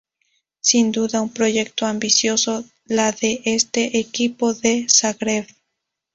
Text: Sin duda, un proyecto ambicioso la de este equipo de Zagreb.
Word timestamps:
Sin 0.61 0.91
duda, 0.91 1.21
un 1.21 1.31
proyecto 1.31 1.85
ambicioso 1.85 2.65
la 2.85 3.11
de 3.11 3.41
este 3.45 3.99
equipo 3.99 4.55
de 4.55 4.87
Zagreb. 4.89 5.45